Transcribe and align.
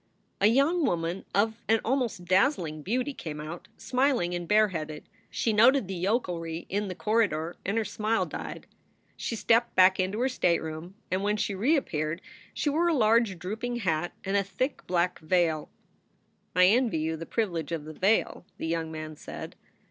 A 0.39 0.47
young 0.47 0.83
woman 0.83 1.25
of 1.35 1.61
an 1.67 1.79
almost 1.85 2.25
dazzling 2.25 2.81
beauty 2.81 3.13
came 3.13 3.39
out, 3.39 3.67
smiling 3.77 4.33
and 4.33 4.47
bareheaded. 4.47 5.07
She 5.29 5.53
noted 5.53 5.87
the 5.87 5.93
yokelry 5.93 6.65
in 6.69 6.87
the 6.87 6.95
corri 6.95 7.27
dor, 7.29 7.55
and 7.63 7.77
her 7.77 7.85
smile 7.85 8.25
died. 8.25 8.65
She 9.15 9.35
stepped 9.35 9.75
back 9.75 9.99
into 9.99 10.19
her 10.21 10.27
state 10.29 10.59
room, 10.59 10.95
and 11.11 11.21
when 11.21 11.37
she 11.37 11.53
reappeared, 11.53 12.19
she 12.51 12.67
wore 12.67 12.87
a 12.87 12.95
large 12.95 13.37
drooping 13.37 13.75
hat 13.75 14.11
and 14.23 14.35
a 14.35 14.43
thick 14.43 14.87
black 14.87 15.19
veil. 15.19 15.69
"I 16.55 16.65
envy 16.65 16.97
you 16.97 17.15
the 17.15 17.27
privilege 17.27 17.71
of 17.71 17.85
the 17.85 17.93
veil," 17.93 18.43
the 18.57 18.65
young 18.65 18.91
man 18.91 19.15
said. 19.17 19.55